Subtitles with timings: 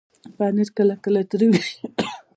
[0.37, 1.67] پنېر کله کله تریو وي.